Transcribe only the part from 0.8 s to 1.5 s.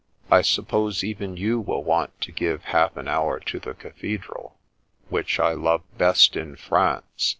even